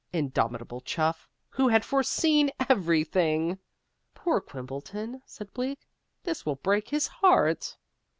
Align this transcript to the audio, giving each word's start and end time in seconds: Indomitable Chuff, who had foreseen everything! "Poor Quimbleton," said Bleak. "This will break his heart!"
Indomitable 0.11 0.81
Chuff, 0.81 1.29
who 1.51 1.67
had 1.67 1.85
foreseen 1.85 2.49
everything! 2.67 3.59
"Poor 4.15 4.41
Quimbleton," 4.41 5.21
said 5.27 5.53
Bleak. 5.53 5.87
"This 6.23 6.43
will 6.43 6.55
break 6.55 6.89
his 6.89 7.05
heart!" 7.05 7.77